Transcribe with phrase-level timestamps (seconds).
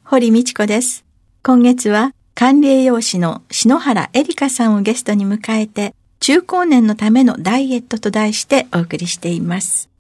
[0.03, 1.03] 堀道子です。
[1.44, 9.91] 今月は管理栄養士の篠原エリカさんをゲストに迎えて、中高年のためのダイエットと題してお送りしています。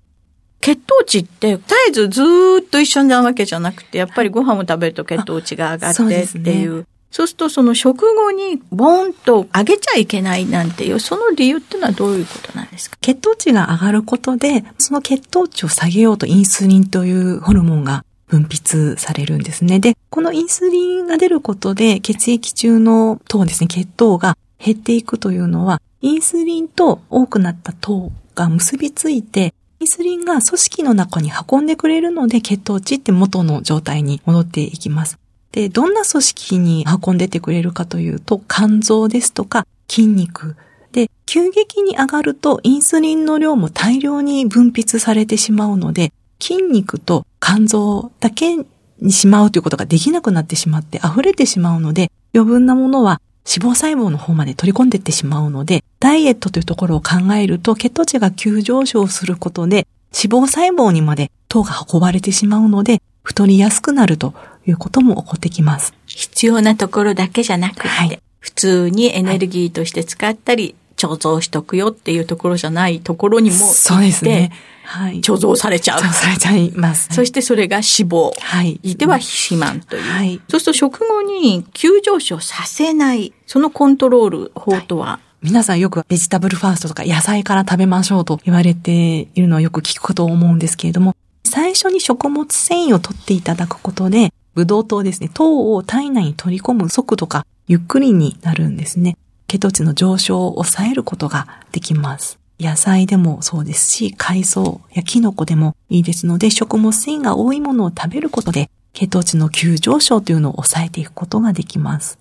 [0.61, 2.23] 血糖値って絶えずず
[2.59, 6.85] っと一緒なわけじゃなくて、やっぱりご飯を食べると血糖値が上がってっていう。
[7.09, 12.95] そうするとその食後にボーンと上げちゃいけないなんていう、その理由っていうのはどういうことなんですか？
[13.01, 19.81] 血糖値が上がることで、その血糖値を下げようとインスリンというホルモンが分泌されるんですね。
[19.81, 35.17] で、このインスリンが出ることで血液中の糖ですね、血糖が減っていくというのは、インスリンと多くなった糖が結びついて、インスリンが組織の中に運んでくれるので血糖値って元の状態に戻っていきます。
[35.51, 40.55] で、どんな組織に運んでてくれるかというと、肝臓ですとか筋肉。
[40.91, 48.57] で、急激に上がるとインスリンの量も大量に分泌されてしまうので、筋肉と肝臓だけ
[48.99, 64.33] にしまうということができなくなってしまって溢れてしまうので、余分なものは脂肪細胞の方まで取り込んでいってしまうので、ダイエットというところを考えると、血糖値が急上昇することで、脂肪細胞にまで糖が運ばれてしまうので、太りやすくなると
[64.67, 65.93] いうことも起こってきます。
[66.05, 74.51] 必要なところだけじゃなくて、はい、普通にエネルギーとして使ったり、貯蔵しとくよっていうところじゃないところにもそうですね。
[74.91, 75.21] はい。
[75.21, 75.99] 貯蔵されちゃう。
[75.99, 78.31] 貯蔵されちゃいます、ね、そしてそれが脂肪。
[78.37, 78.77] はい。
[78.83, 80.01] では肥満という。
[80.01, 80.41] はい。
[80.49, 99.17] そうすると食後に急上昇させない、そのコントロール法とは、はい皆さんよくベジタブルファーストとか野菜から食べましょうと言われているのはよく聞くと思うんですけれども、最初に食物繊維を取っていただくことで、ブドウ糖ですね、糖を体内に取り込む速度がゆっくりになるんですね。
[99.47, 102.40] 血糖値の上昇を抑えることができます。
[102.61, 112.19] 野菜でもそうですし、海藻やキノコでもいいですので、食物繊維が多いものを食べることで、血糖値の急上昇というのを抑えていくことができます。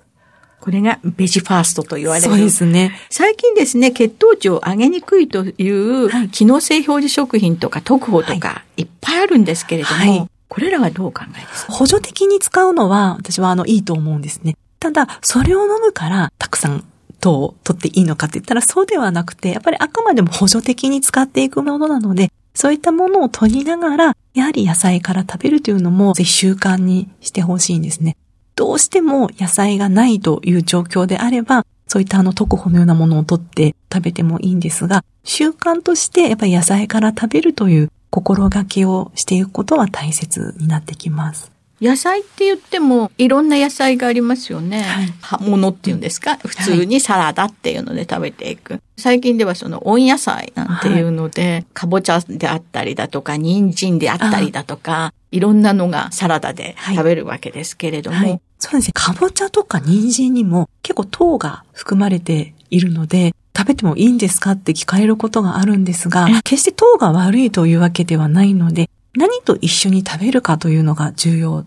[0.60, 2.28] これがベジファーストと言われる。
[2.28, 2.92] そうですね。
[3.10, 11.72] 最近ですね、血糖値を上げにくいという機能性表示食品とか特報とかいっぱいあるんですけれども、はい、これらはどうお考えですか？
[11.72, 14.56] 補助的に使うのは私はあのいいと思うんですね。
[14.78, 16.84] ただ、それを飲むからたくさん
[17.20, 28.16] 糖を取っていいのかって言ったらそうではなくて、やっぱりあくまでも補助的に使っていくものなので、そういったものを取りながら、やはり野菜から食べるというのもぜひ習慣にしてほしいんですね。
[28.56, 41.49] どうしても野菜がないという状況であれば、そういったあの特保のようなものを取って食べてもいいんですが、習慣としてやっぱり野菜から食べるという心がけをしていくことは大切になってきます。
[41.80, 44.82] 野菜って言ってもいろんな野菜がありますよね。
[44.82, 48.80] はい、葉物っていうんですか、普通にサラダっていうので食べていく。
[48.98, 58.92] 最近ではその温野菜なんていうので、はい、かぼちゃであったりだとか、人参であったりだとか、いろんなのがサラダで食べるわけですけれども、はいそうですね。
[58.94, 71.64] かぼちゃとか人参にも結構糖が含まれているので、食べてもいいんですかって聞かれることがあるんですが、決して糖が悪いというわけではないので、何と一緒に食べるかというのが重要。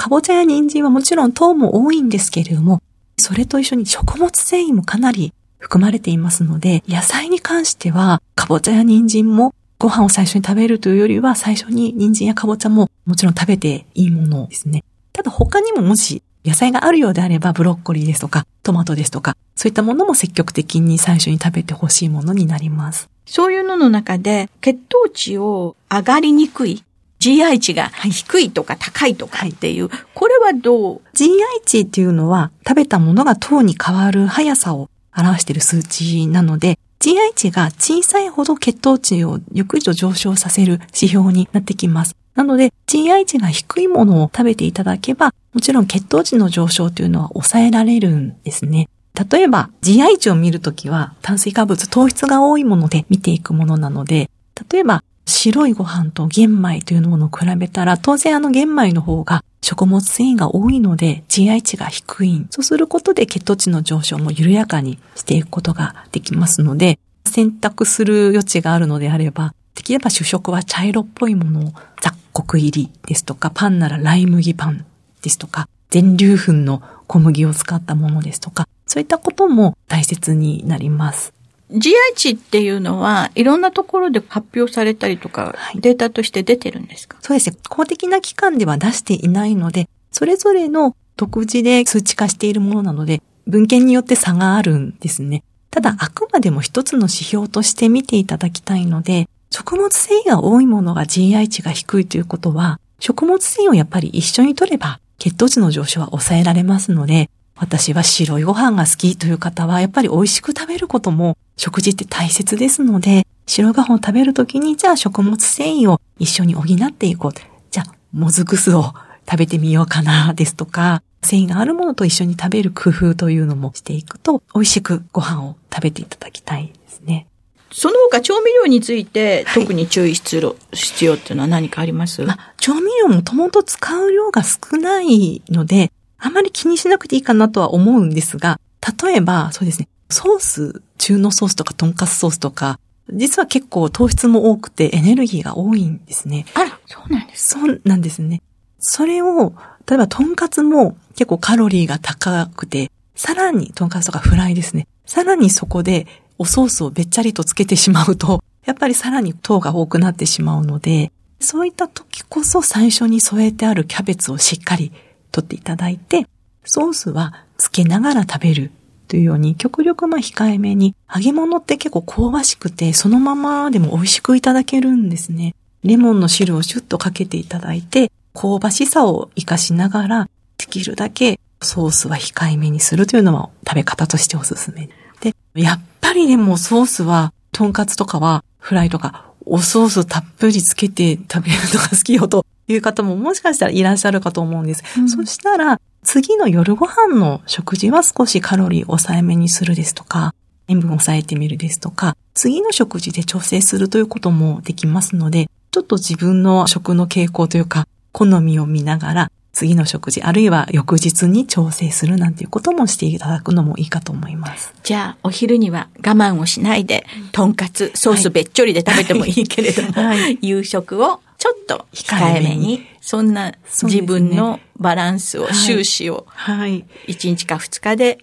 [0.00, 2.80] かぼちゃや人参はもちろん糖も多いんですけれども、
[3.18, 14.84] それと一緒に食物繊維もかなり含まれていますので、野菜に関しては、かぼちゃや人参もご飯を最初に食べるというよりは、最初に人参やかぼちゃももちろん食べていいものですね。
[15.12, 23.10] ただ他にももし野菜があるようであれば、ブロッコリーですとか、トマトですとか、そういったものも積極的に最初に食べてほしいものになります。
[23.26, 26.84] そういうのの中で、血糖値を上がりにくい
[27.20, 31.28] GI 値が低いとか高いとかっていう、はい、これはどう ?GI
[31.64, 42.16] 値っていうのは食べたものが糖に変わる速さを表している数値なので、GI 値が小さいほど血糖値をゆっくりと上昇させる指標になってきます。
[42.34, 48.88] なので、GI 値が低いものを食べていただけば、もちろん血糖値の上昇というのは抑えられるんですね。
[49.30, 54.30] 例えば、GI 値を見るときは、炭水化物、糖質が多いもので見ていくものなので、
[54.70, 62.46] 例えば、白いご飯と玄米というものを比べたら、当然あの玄米の方が食物繊維が多いので GI 値が低い。
[62.50, 74.84] そうすることで血糖値の上昇も緩やかにしていくことができますので、選択する余地があるのであれば、できれば主食は茶色っぽいものを雑穀入りですとか、パンならライ麦パン
[75.22, 81.32] ですとか、全粒粉の小麦を使ったものですとか、そういったことも大切になります。
[81.72, 87.18] GI 値っていうのは、いろんなところで発表されたりとか、データとして出てるんですか？
[87.20, 87.56] そうですね。
[87.68, 95.44] 公的な機関では出していないので、それぞれの独自で数値化しているものなので、文献によって差があるんですね。
[95.70, 107.30] ただ、あくまでも一つの指標として見ていただきたいので、食物繊維が多いものが GI 値が低いということは、食物繊維をやっぱり一緒に取れば、血糖値の上昇は抑えられますので、
[107.60, 117.32] 私は白いご飯が好きという方は、やっぱり美味しく食べることも食事って大切ですので、白ご飯を食べるときに、じゃあ食物繊維を一緒に補っていこう。
[117.70, 118.94] じゃあ、もずく酢を
[119.30, 127.26] 食べてみようかな、ですとか、繊維があるものと一緒に食べる工夫というのもしていくと、美味しくご飯を食べていただきたいですね。
[127.70, 138.60] その他調味料について特に注意必要,、必要っていうのは何かあります、まあ、調味料もともと使う量が少ないので、あまり気にしなくていいかなとは思うんですが、
[139.02, 142.78] 例えば、そうですね、ソース、中濃ソースとかトンカツソースとか、
[143.12, 146.44] 実は結構糖質も多くてエネルギーが多いんですね。
[146.54, 148.42] あら、そうなんですそうなんですね。
[148.78, 149.54] それを、
[149.88, 154.86] 例えばトンカツも結構カロリーが高くて、さらにトンカツとかフライですね。
[155.06, 156.06] さらにそこで
[156.38, 164.92] おソースをべっちゃりとつけてしまうと、やっぱりさらに糖が多くなってしまうので、そういった時こそ最初に添えてあるキャベツをしっかり
[165.30, 166.26] 取っていただいて、
[166.64, 168.70] ソースはつけながら食べる
[169.08, 175.54] というように、極力まあ控えめに、揚げ物って結構香ばしくて、そのままでも美味しくいただけるんですね。
[175.82, 180.28] レモンの汁をシュッとかけていただいて、香ばしさを活かしながら、
[180.58, 184.88] できるだけソースは控えめにするというのは食べ方としておすすめ。
[185.20, 194.82] で、やっぱりでもソースは、とんかつとかは、フライとか、おソースたっぷりつけて食べるのが好きよという方ももしかしたらいらっしゃるかと思うんです。
[194.98, 200.34] うん、そしたら、次の夜ご飯の食事は少しカロリー抑えめにするですとか、
[200.68, 214.72] 塩分を抑えてみるですとか、次の食事で調整するということもできますので、ちょっと自分の食の傾向というか、好みを見ながら、次の食事、あるいは翌日に調整するなんていうこともしていただくのもいいかと思います。
[214.84, 226.84] じゃあ、お昼には我慢をしないで、とんかつ、ソースべっちょりで食べてもいいけれども、はい、夕食をちょっと控えめに、そんな自分のバランスを、収支を、1
[227.30, 228.18] 日か2日で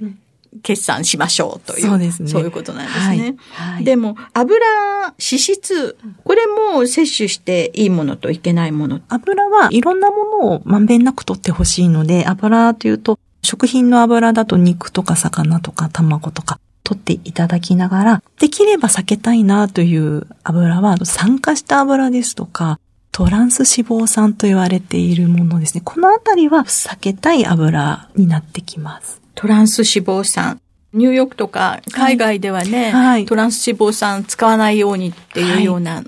[0.62, 2.30] 決算しましょうという、そうですね。
[2.30, 3.36] そういうことなんですね。
[3.54, 4.64] はいはい、でも、油、
[5.04, 9.02] 脂質、これも摂取していいものといけないもの。
[9.10, 22.80] 油はいろんなものをまんべんなく取ってほしいので、油というと、食品の油だと肉とか魚とか卵とか取っていただきながら、できれば避けたいなという油は、酸化した油ですとか、
[23.18, 25.82] トランス脂肪酸と言われているものですね。
[25.84, 29.24] このあたりは避けたい油になってきます。
[29.34, 30.62] トランス脂肪酸。
[30.94, 36.06] ニューヨークとか海外ではね、はい、トランス脂肪酸使わないようにっていうような、はい、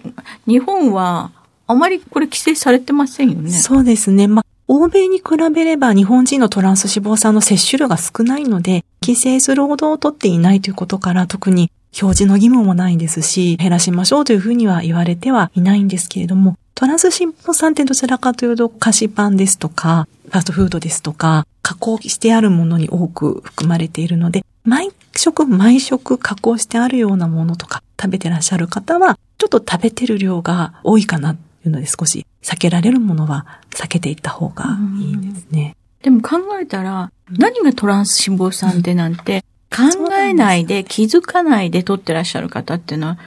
[0.51, 1.31] 日本は
[1.65, 3.49] あまりこれ規制されてませんよね。
[3.49, 4.27] そうですね。
[4.27, 35.75] まあ、欧米に比べれば日本人のトランス脂肪酸の摂取量が少ないので、規制するほどをとっていないということから特に表示の義務もないですし、減らしましょうというふうには言われてはいないんですけれども、トランス脂肪酸ってどちらかというと菓子パンですとか、ファストフードですとか、加工してあるものに多く含まれているので、毎食毎食加工してあるようなものとか食べてらっしゃる方は、ちょっと食べてる量が多いかなっていうので少し避けられるものは避けていった方がいいですね。
[36.01, 43.17] でも考えたら、何がトランス脂肪酸でなんて、考えないで気づかないで取ってらっしゃる方っていうのは、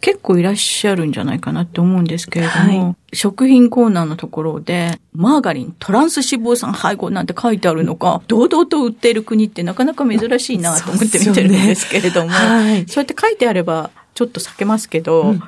[0.00, 15.42] 結構いらっしゃるんじゃないかなって思うんですけれども、はい、食品コーナーのところで、マーガリン、トランス脂肪酸配合なんて書いてあるのか、堂々と売っている国ってなかなか珍しいなと思って見てるんですけれども、ねはい、そうやって書いてあればちょっと避けますけど、うん。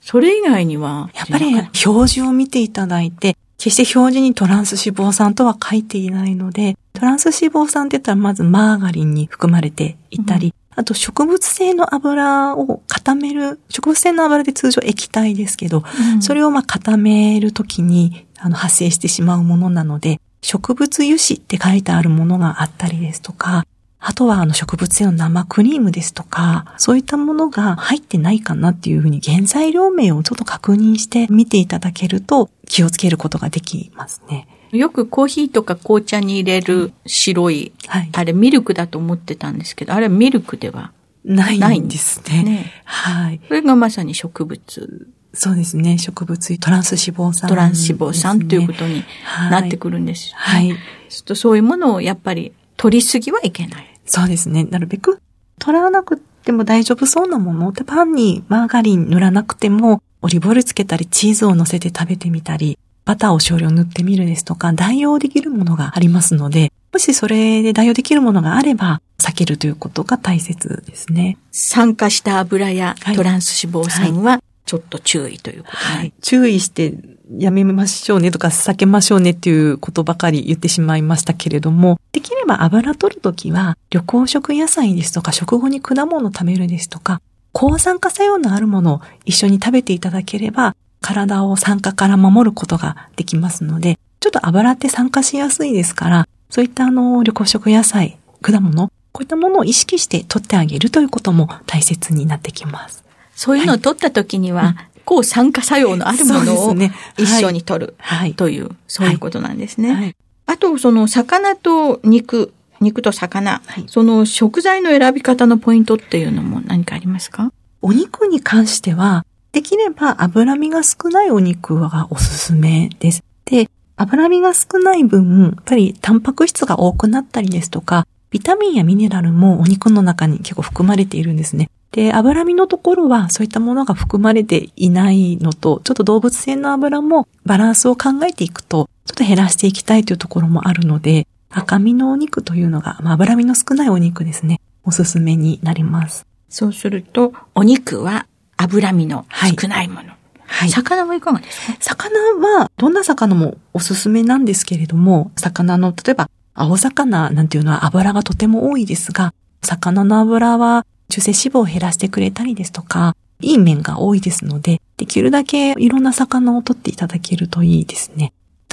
[0.00, 1.70] それ以外にはやっぱり表
[2.08, 15.82] 示を見ていただいて、決して表示にトランス脂肪酸とは書いていないので、トランス脂肪酸って言ったらまずマーガリンに含まれていたり、うん、あと植物性の油を固める、植物性の油で通常液体ですけど、
[16.14, 23.66] うん、それをまあ固めるときにあの発生してしまうものなので、植物油脂って書いてあるものがあったりですとか、
[24.00, 34.46] あとはあの植物性の生クリームですとか、そういったものが入ってないかなっていうふうに原材料名をちょっと確認して見ていただけると気をつけることができますね。
[34.70, 40.92] よくコーヒーとか紅茶に入れる白い、はい、あれミルクだと思ってたんですけど、あれはミルクでは
[41.24, 42.42] ないんですね。
[42.42, 43.38] ねはい。
[43.38, 45.08] これがまさに植物。
[45.32, 45.98] そうですね。
[45.98, 49.04] 植物トランス脂肪酸、ね、トランス脂肪酸ということに
[49.50, 50.70] なってくるんです、ね、はい。
[50.70, 54.00] はい、そういうものをやっぱり取りすぎはいけない。
[54.04, 54.64] そうですね。
[54.64, 55.20] なるべく
[55.58, 71.38] 取らなくても大丈夫そうなものってパンにマーガリン塗らなくてもオリーブオイルつけたりチーズを乗せて食べてみたり、バターを少量塗ってみるですとか代用できるものがありますので、もしそれで代用できるものがあれば避けるということが大切ですね。
[71.52, 76.12] 酸化した油やトランス脂肪酸はちょっと注意ということ、ね、はい。
[76.20, 76.94] 注意して
[77.38, 87.20] やめましょうねとか避けましょうねっていうことばかり言ってしまいましたけれども、できれば油取るときは旅行食野菜ですとか食後に果物を食べるですとか、
[87.52, 103.04] 抗酸化作用のあるものを一緒に食べていただければ、体を酸化から守ることができますので、ちょっと油って酸化しやすいですから、そういったあの、旅行食野菜、果物、こういったものを意識して取ってあげるということも大切になってきます。
[103.34, 106.74] そういうのを取った時には、はい、抗酸化作用のあるものを
[107.16, 107.96] 一緒に取る
[108.36, 109.94] という、そういうことなんですね。
[109.94, 117.52] はい、あと、その魚と肉、肉と魚、はい、その食材の選び方のポイントっていうのも何かありますか？
[117.82, 123.24] お肉に関しては、できれば脂身が少ないお肉がおすすめです。
[123.44, 131.70] で、脂身が少ない分、やっぱりタンパク質が多くなったりですとか、ビタミンやミネラルもお肉の中に結構含まれているんですね。
[131.92, 146.26] で、脂身のところはそういったものが含まれていないのと、ちょっと動物性の油もバランスを考えていくと、ちょっと減らしていきたいというところもあるので、赤身のお肉というのが、まあ、脂身の少ないお肉ですね、おすすめになります。
[146.48, 148.26] そうすると、お肉は
[148.56, 149.26] 脂身の
[149.60, 150.00] 少ないもの。
[150.00, 150.08] はい
[150.50, 150.70] はい。
[150.70, 151.76] 魚はいかがですか？
[151.80, 152.18] 魚
[152.60, 168.32] は、どんな魚もおすすめなんですけれども、魚の、例えば、青魚なんていうのは油がとても多いですが、魚の油は中性脂肪を減らしてくれたりですとか、いい面が多いですので、できるだけいろんな魚を取っていただけるといいですね。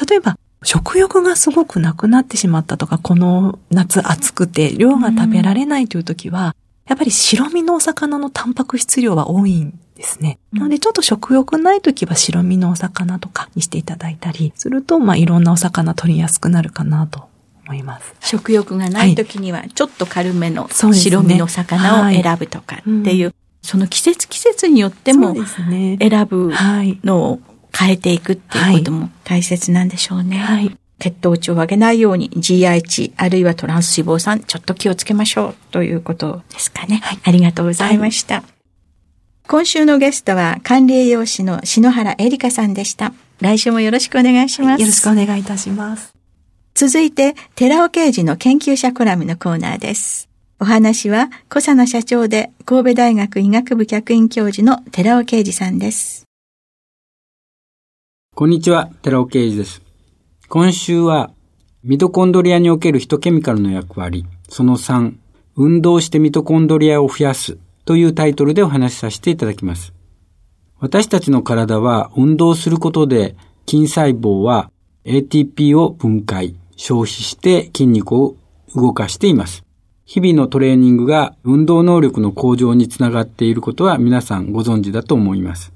[0.10, 6.56] 例えば、食欲がすごくなくなってしまったとか、この夏暑くて量が食べられないという時は、
[6.88, 10.40] やっぱり白身のお魚のタンパク質量は多いんですね。
[10.52, 17.30] なのでちょっと食欲ない時は白身のお魚とかにしていただいたりすると、まあいろんなお魚取りやすくなるかなと
[17.66, 18.16] 思います。
[18.22, 26.52] 食欲がない時には、ちょっと軽めの白身の魚を選ぶとかっていう、その季節季節によっても選ぶ
[27.04, 27.40] のを
[27.78, 30.38] 変えていくっていうことも大切なんでしょうね。
[30.38, 37.02] はい、血糖値を上げないように GI 値あるいはトランス脂肪酸ちょっと気をつけましょうということですかね。
[37.04, 38.36] はい、ありがとうございました。
[38.36, 38.44] はい、
[39.48, 43.14] 今週のゲストは管理栄養士の篠原恵里香さんでした。
[43.42, 44.82] 来週もよろしくお願いします。
[44.82, 46.14] よろしくお願いいたします。
[46.74, 50.30] 続いて、寺尾刑事の研究者コラムのコーナーです。
[50.60, 56.25] お話は、小佐野社長で神戸大学医学部客員教授の寺尾啓二さんです。
[58.38, 59.82] こんにちは、寺尾啓二です。
[60.50, 61.32] 今週は、
[61.86, 65.14] ミトコンドリアにおけるヒトケミカルの役割、その3、
[65.56, 69.94] 運動してミトコンドリアを増やすというタイトルでお話しさせていただきます。
[70.82, 73.38] 私たちの体は運動することで
[73.70, 74.70] 筋細胞は
[75.06, 78.36] ATP を分解、消費して筋肉を
[78.76, 79.64] 動かしています。
[80.04, 85.75] 日々のトレーニングが運動能力の向上につながっていることは皆さんご存知だと思います。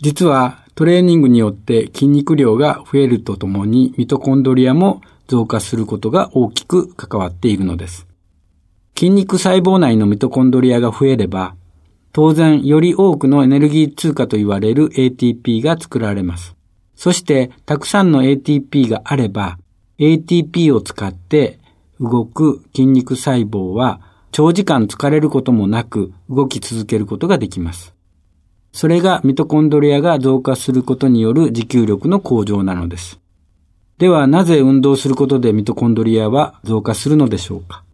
[0.00, 8.06] 実はトレーニングによって筋肉量が増えるとともにミトコンドリアも増加することが大きく関わっているのです。
[8.96, 11.54] 筋肉細胞内のミトコンドリアが増えれば、
[12.12, 16.56] 当然より多くのエネルギー通貨と言われる ATP が作られます。
[16.96, 19.58] そしてたくさんの ATP があれば、
[19.98, 21.60] ATP を使って
[22.00, 24.00] 動く筋肉細胞は
[24.32, 27.94] 長時間疲れることもなく動き続けることができます。
[28.72, 33.20] それがミトコンドリアが増加することによる持久力の向上なのです。
[33.98, 37.84] ではなぜ運動することでミトコンドリアは増加するのでしょうか？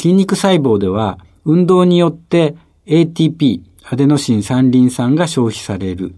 [0.00, 6.14] 筋肉細胞では運動によって ATP、アデノシン三リン酸が消費される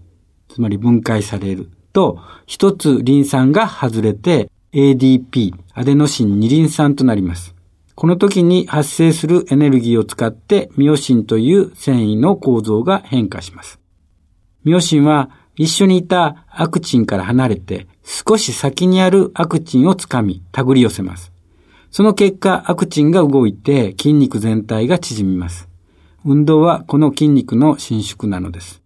[0.49, 7.55] つまり分解されると、一つリン酸が外れて ADP、アデノシン二リン酸となります。
[7.97, 13.79] この時に発生するエネルギーを使ってミオシンという繊維の構造が変化します。
[14.63, 21.31] ミオシンは一緒にいたアクチンから離れて少し先にあるアクチンをつかみ、手繰り寄せます。
[21.89, 25.67] その結果、アクチンが動いて筋肉全体が縮みます。
[26.23, 28.83] 運動はこの筋肉の伸縮なのです。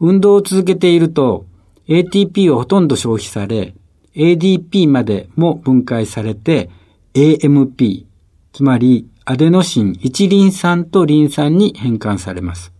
[0.00, 1.46] 運動を続けていると、
[1.86, 3.76] ATP はほとんど消費され、
[4.16, 6.68] ADP までも分解されて、
[7.14, 8.06] AMP、
[8.54, 12.72] つまりアデノシン1リン酸とリン酸に変換されます。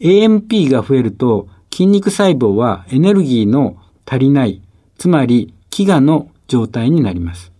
[0.00, 4.62] AMP が増えると、筋肉細胞はエネルギーの足りない、
[4.96, 7.50] つまり飢餓の状態になります。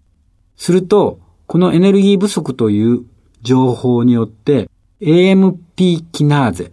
[0.56, 1.18] すると、
[1.49, 3.04] このエネルギー不足という
[3.42, 6.71] 情報によって AMP キナーゼ、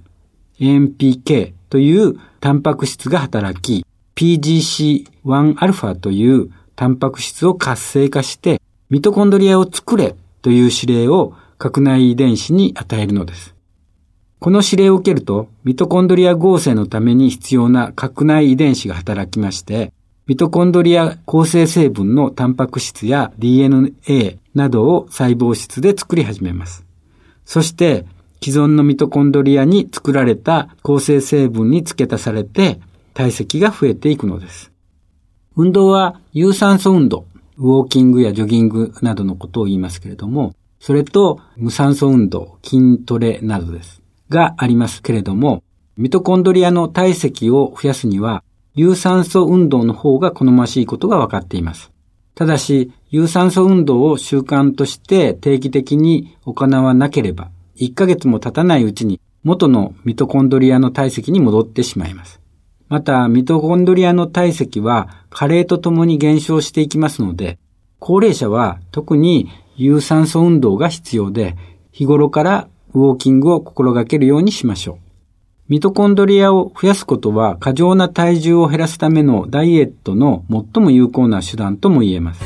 [0.59, 3.83] AMPK というタンパク質が働き、
[4.15, 13.55] PGC1α というタンパク質を活性化してミトコンドリアを作れという指令を核内遺伝子に与えるのです。
[14.39, 19.93] この指令を受けると、ミトコンドリア合成のために必要な核内遺伝子が働きまして、
[20.27, 26.85] ミトコンドリア構成成分のタンパク質や DNA などを細胞質で作り始めます。
[27.45, 28.05] そして、
[28.43, 32.81] 既存のミトコンドリアに作られた構成成分に付け足されて
[33.13, 34.73] 体積が増えていくのです。
[35.55, 37.25] 運動は有酸素運動、
[37.57, 44.03] ウォーキングやジョギングなどのことを言いますけれども、それと無酸素運動、筋トレなどです。
[44.29, 45.63] がありますけれども、
[45.95, 48.43] ミトコンドリアの体積を増やすには
[48.73, 51.91] 有酸素運動の方が好ましいことが分かっています。
[52.33, 62.41] ただし、有酸素運動を習慣として定期的に行わなければ、1ヶ月も経たないうちに元のミトコンドリアの体積に戻ってしまいます。
[62.89, 67.57] また、ミトコンドリアの体積は加齢とともに減少していきますので、
[67.99, 71.55] 高齢者は特に有酸素運動が必要で、
[71.91, 74.97] 日頃からウォーキングを心がけるようにしましょう。
[75.69, 82.43] ミトコンドリアを増やすことは過剰な体重を減らすためのダイエットの最も有効な手段とも言えます。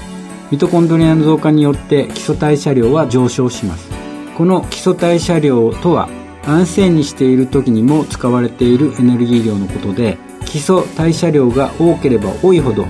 [0.52, 3.90] ミトコンドリアの増加によって基礎代謝量は上昇します。
[4.38, 6.08] この基礎代謝量とは
[6.46, 12.88] 安静にしている時にも使われているエネルギー量のことで基礎代謝量が多ければ多いほど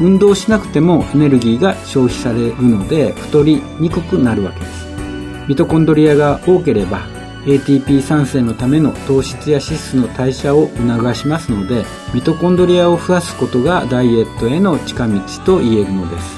[0.00, 4.86] 運動しなくてもエネルギーが消費されるので太りにくくなるわけです。
[5.48, 7.00] ミトコンドリアが多ければ
[7.46, 16.36] ATP 酸性のための糖質や脂質の代謝を促しますのでミトコンドリアを増やすことがダイエットへの近道と言えるのです。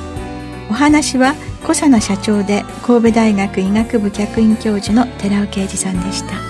[0.70, 6.49] お話は小佐奈社長で神戸大学医学部客員教授の寺尾啓二さんでした。